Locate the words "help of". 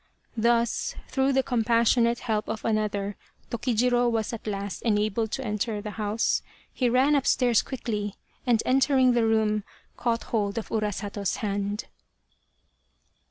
2.21-2.65